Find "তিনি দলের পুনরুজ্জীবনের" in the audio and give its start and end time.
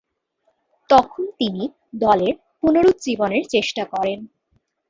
1.39-3.43